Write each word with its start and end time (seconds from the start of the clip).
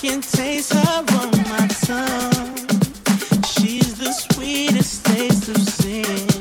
can 0.00 0.20
taste 0.20 0.72
her 0.74 1.04
on 1.18 1.30
my 1.50 1.66
tongue. 1.82 2.56
She's 3.42 3.98
the 3.98 4.12
sweetest 4.12 5.04
taste 5.04 5.48
of 5.48 5.58
sin. 5.58 6.37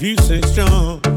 Wider, 0.00 0.16
smaller, 0.20 0.38
inches, 0.52 1.07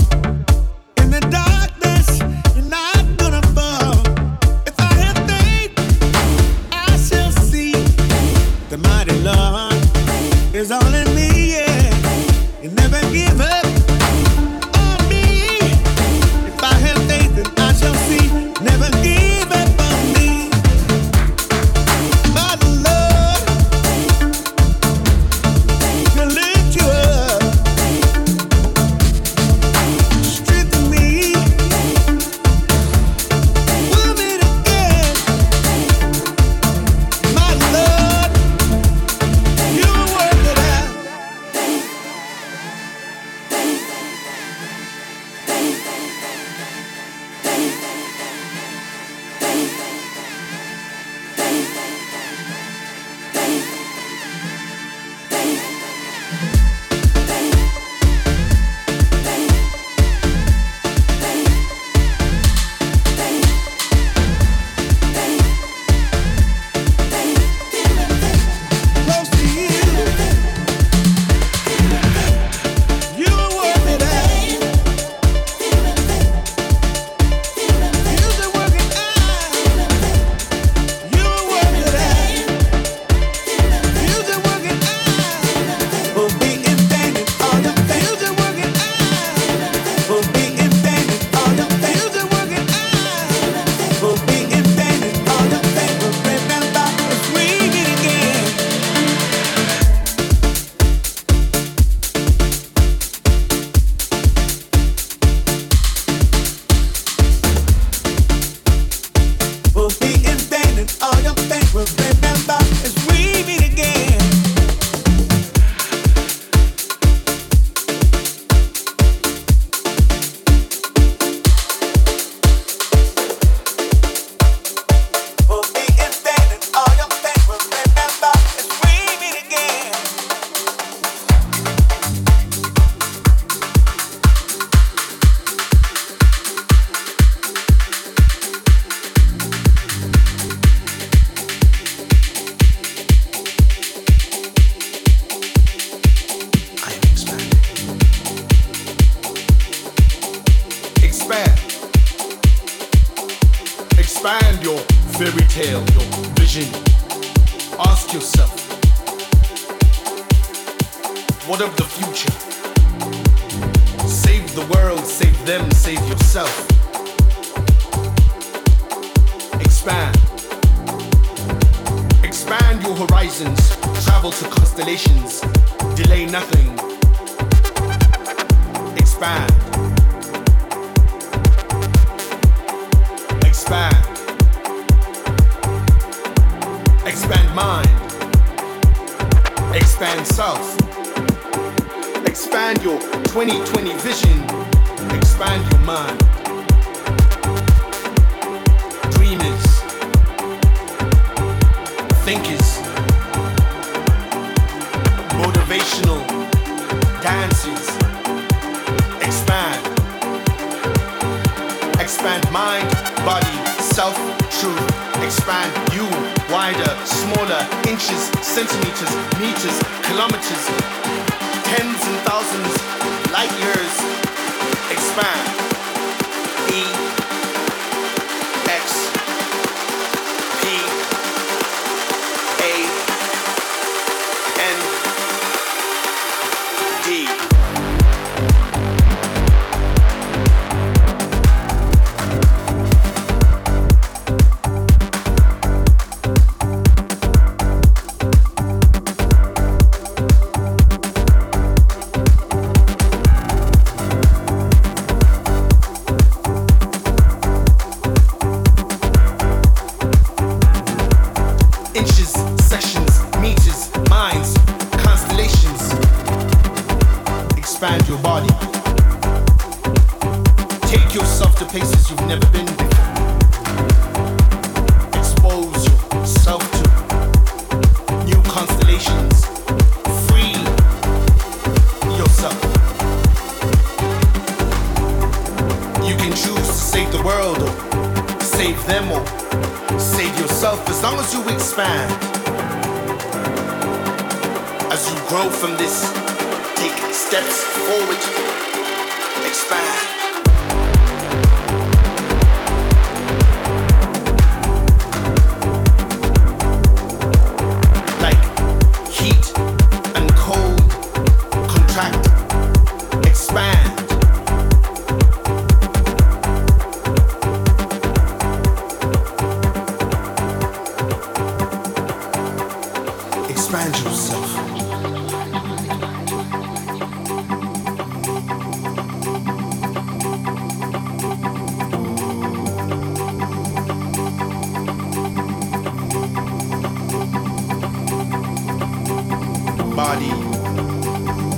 body, 340.02 340.34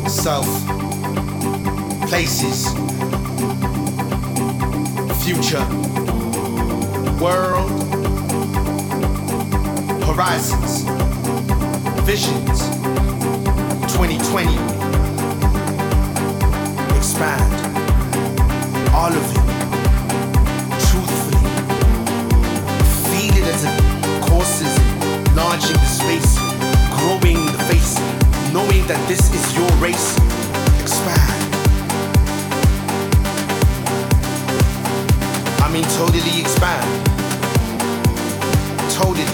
self, 0.09 0.45
places, 2.09 2.73
future, 5.23 5.65
world, 7.23 7.71
horizons, 10.03 10.83
visions, 12.03 12.59
2020, 13.93 14.57
expand, 16.97 17.53
all 18.93 19.13
of 19.21 19.25
it. 19.37 19.45
Truthfully, 20.87 21.45
feed 23.07 23.37
it 23.37 23.47
as 23.53 23.63
it 23.63 24.29
courses, 24.29 24.73
enlarging 25.29 25.77
the 25.83 25.91
space, 25.99 26.37
growing 26.97 27.45
the 27.45 27.63
face 27.69 28.12
knowing 28.53 28.85
that 28.85 29.01
this 29.07 29.33
is 29.33 29.57
your 29.57 29.69
race, 29.81 30.13
expand. 30.79 31.41
I 35.57 35.67
mean, 35.73 35.83
totally 35.97 36.39
expand. 36.39 36.85
Totally. 38.93 39.25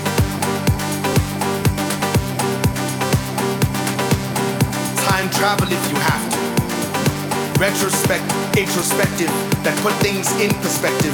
Time 5.03 5.29
travel 5.35 5.67
if 5.67 5.83
you 5.91 5.97
have 5.99 6.23
to. 6.31 7.59
Retrospect, 7.59 8.23
introspective, 8.57 9.31
that 9.67 9.77
put 9.83 9.91
things 9.95 10.31
in 10.39 10.49
perspective. 10.63 11.13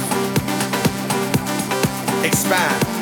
Expand. 2.24 2.95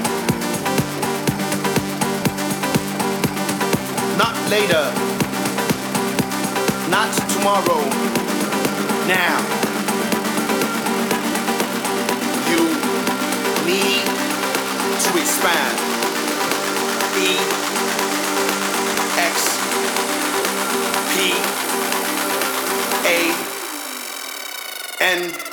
later, 4.50 4.85
not 6.90 7.12
tomorrow, 7.30 7.83
now. 9.07 9.38
You 12.50 12.61
need 13.66 14.04
to 15.04 15.11
expand. 15.18 15.78
E 17.16 17.38
X 19.16 19.37
P 21.11 21.33
A 23.07 23.18
N. 25.00 25.43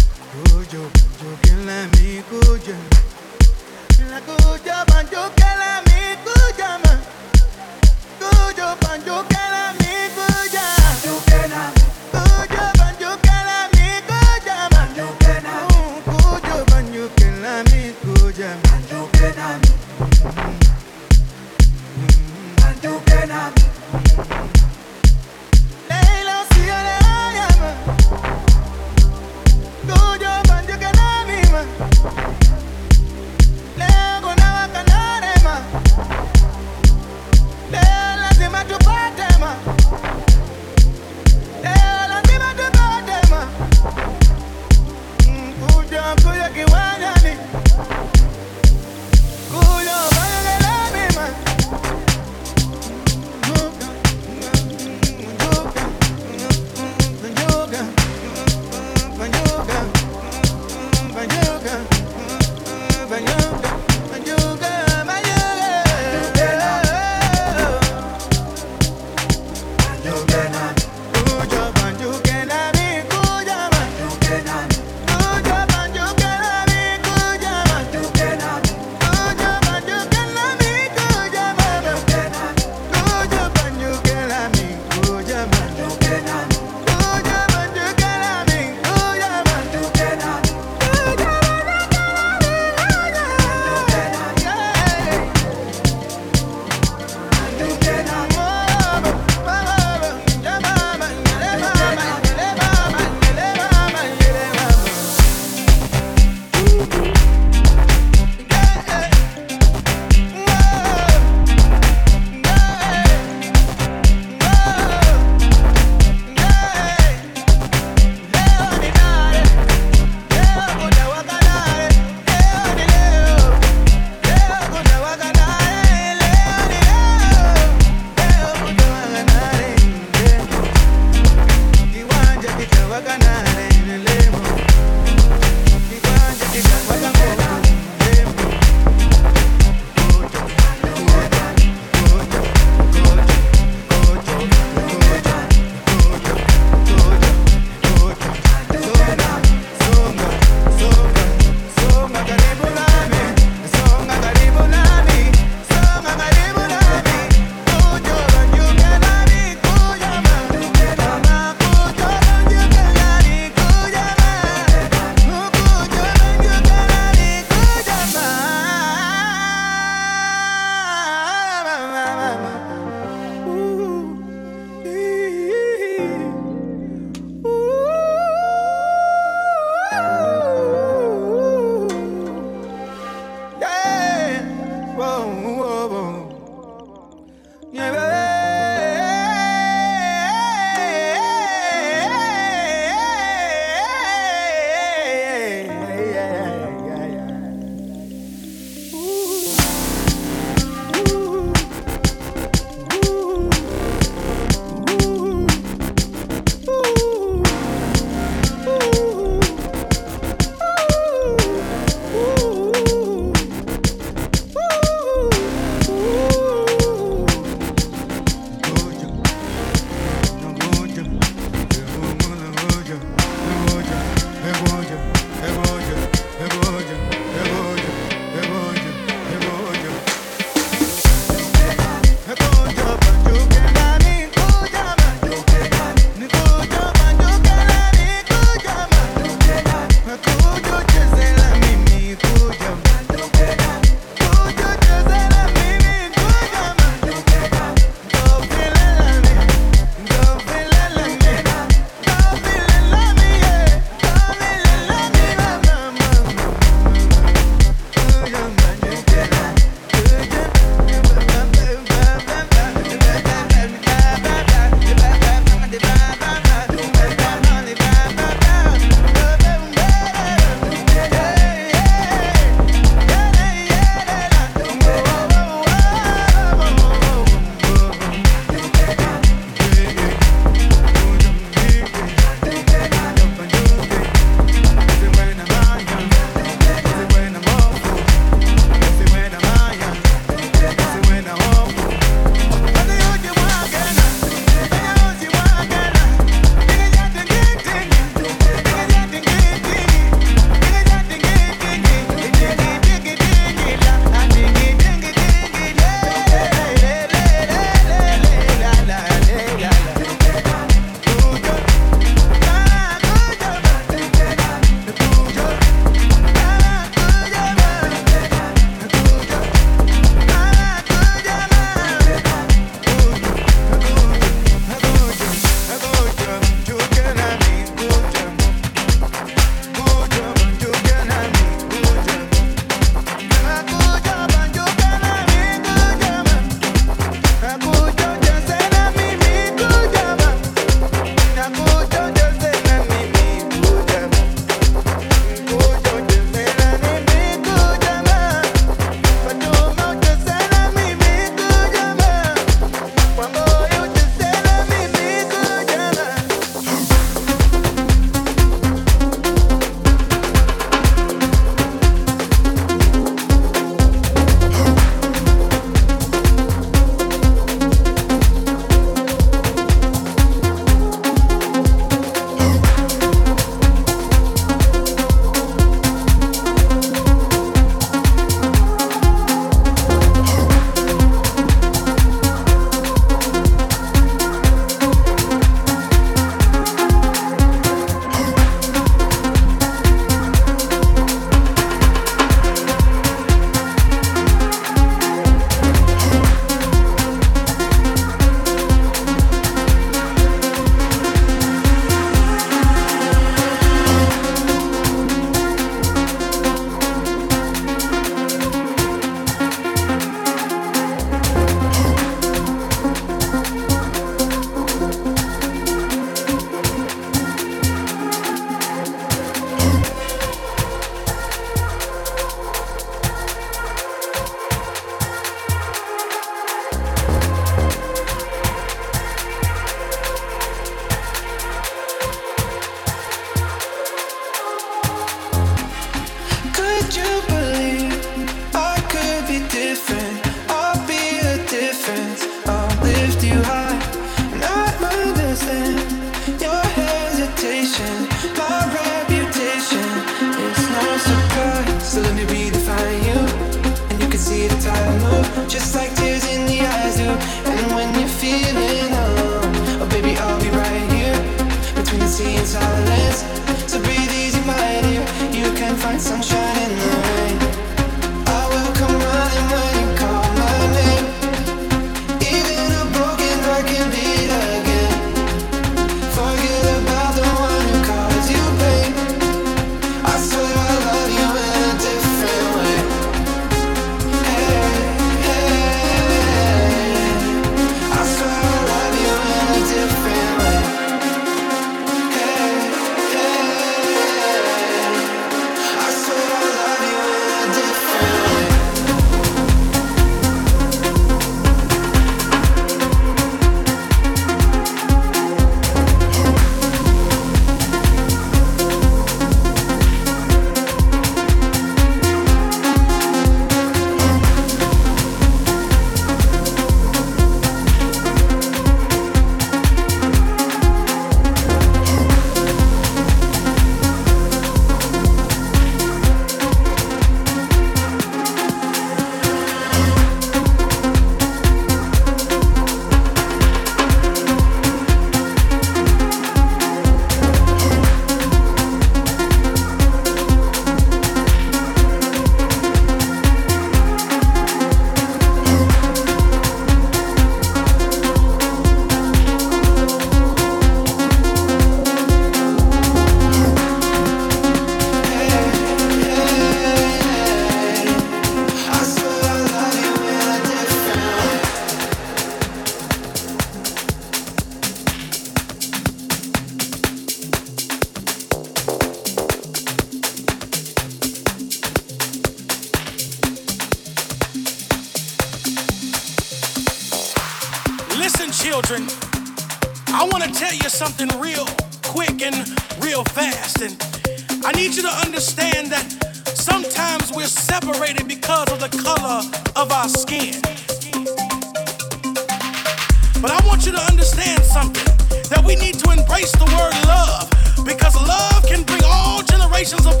situations 599.63 599.85
of 599.85 600.00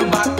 You 0.00 0.39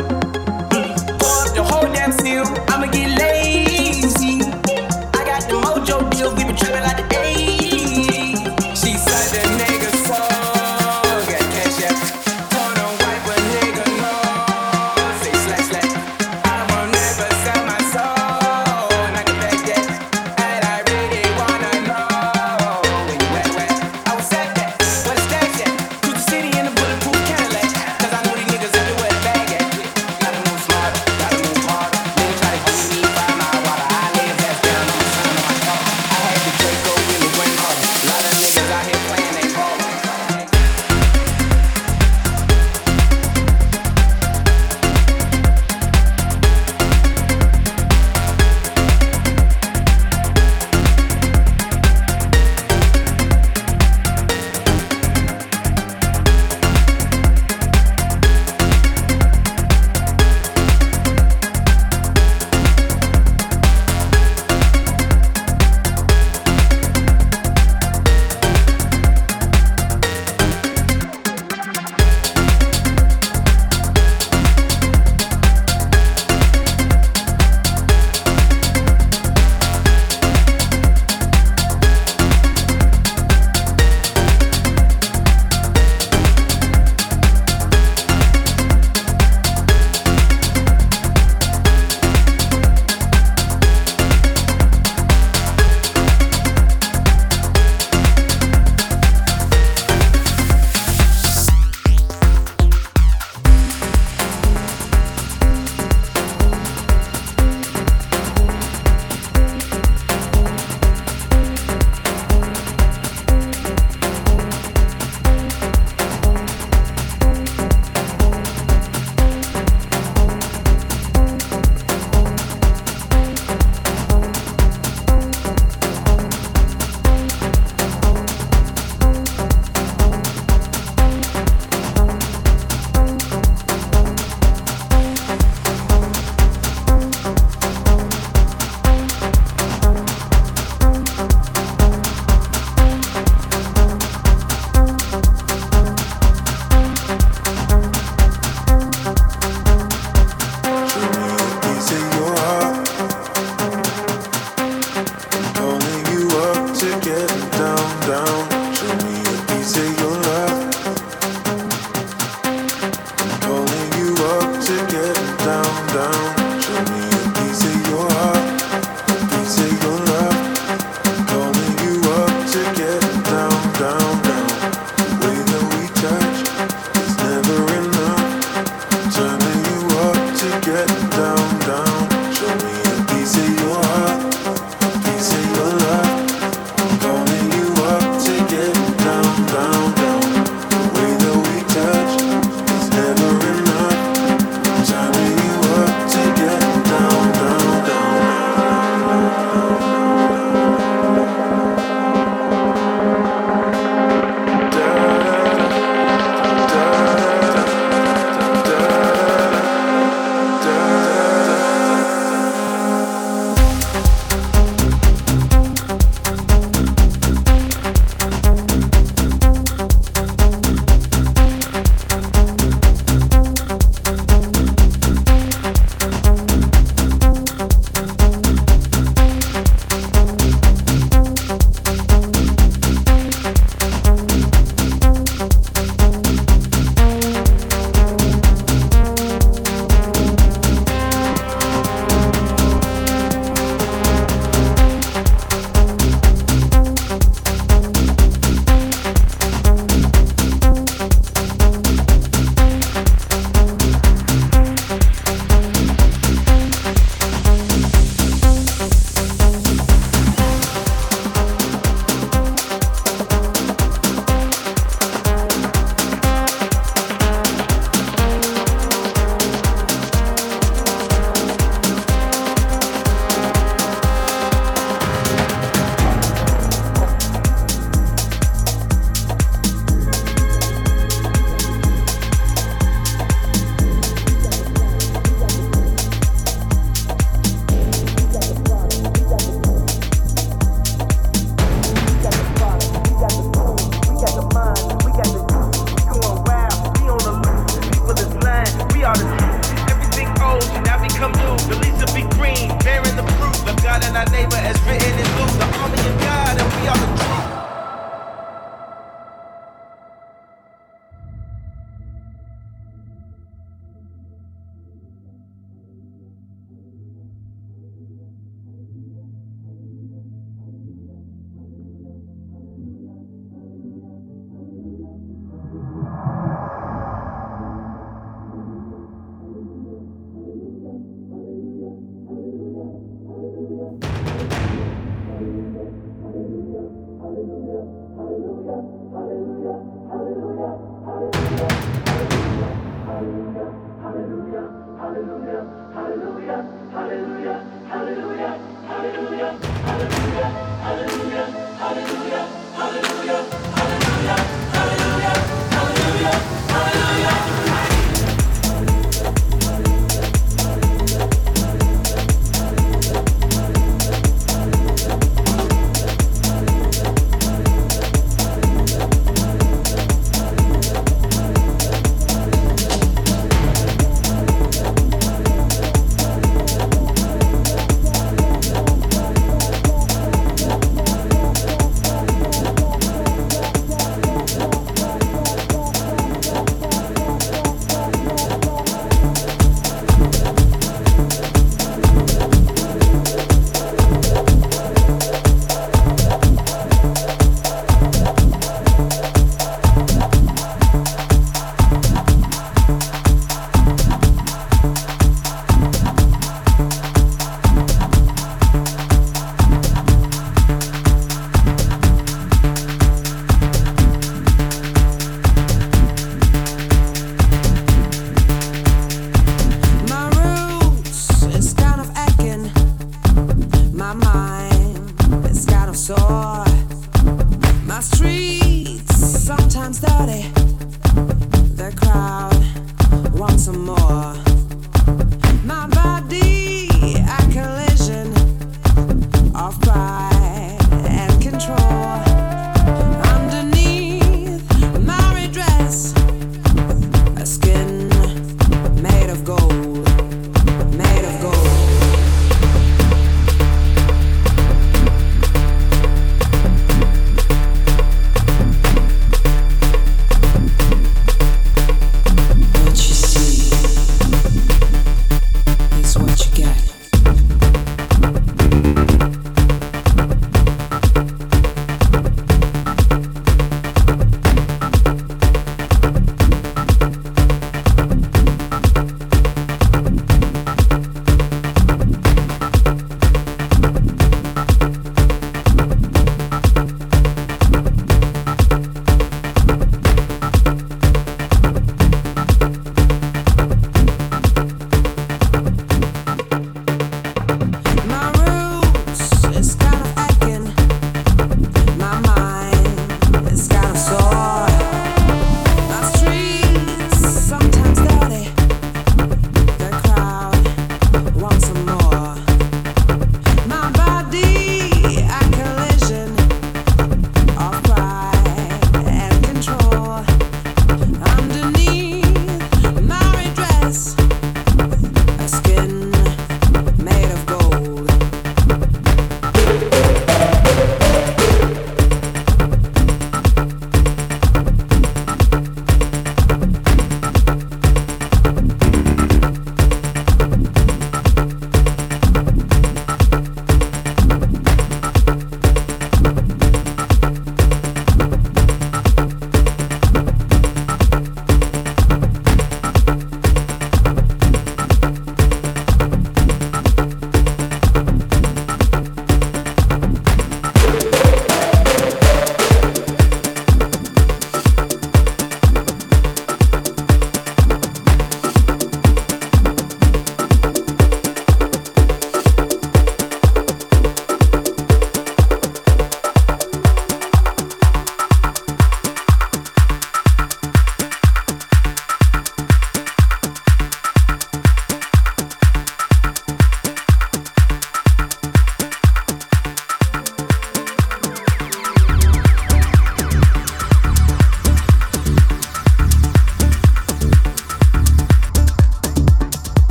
cry. 439.81 440.20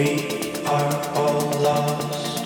We 0.00 0.54
are 0.64 1.14
all 1.14 1.60
lost. 1.60 2.39